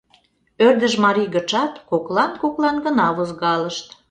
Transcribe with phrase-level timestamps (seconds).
[0.67, 3.87] Ӧрдыж марий гычат коклан-коклан гына возгалышт.